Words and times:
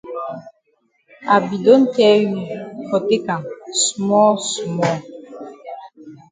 I 1.33 1.47
be 1.47 1.57
don 1.63 1.83
tell 1.95 2.19
you 2.29 2.39
for 2.89 3.01
take 3.07 3.29
am 3.29 3.43
small 3.71 4.35
small. 4.55 4.97